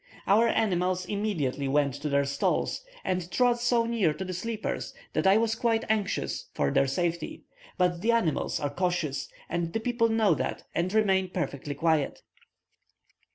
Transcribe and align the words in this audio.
Our 0.25 0.47
animals 0.47 1.05
immediately 1.05 1.67
went 1.67 1.93
to 2.01 2.09
their 2.09 2.25
stalls, 2.25 2.83
and 3.03 3.29
trod 3.29 3.59
so 3.59 3.85
near 3.85 4.15
to 4.15 4.25
the 4.25 4.33
sleepers, 4.33 4.95
that 5.13 5.27
I 5.27 5.37
was 5.37 5.53
quite 5.53 5.85
anxious 5.89 6.49
for 6.55 6.71
their 6.71 6.87
safety; 6.87 7.43
but 7.77 8.01
the 8.01 8.11
animals 8.11 8.59
are 8.59 8.71
cautious, 8.73 9.29
and 9.47 9.73
the 9.73 9.79
people 9.79 10.09
know 10.09 10.33
that, 10.33 10.63
and 10.73 10.91
remain 10.91 11.29
perfectly 11.29 11.75
quiet. 11.75 12.23